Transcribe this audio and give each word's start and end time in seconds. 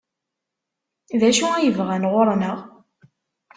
D 1.19 1.21
acu 1.29 1.45
ay 1.53 1.69
bɣan 1.77 2.03
ɣur-neɣ? 2.11 2.57